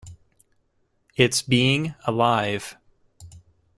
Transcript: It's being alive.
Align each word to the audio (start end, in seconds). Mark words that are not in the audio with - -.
It's 1.15 1.43
being 1.43 1.93
alive. 2.05 2.75